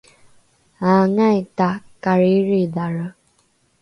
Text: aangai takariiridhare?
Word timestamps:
aangai 0.89 1.39
takariiridhare? 1.57 3.07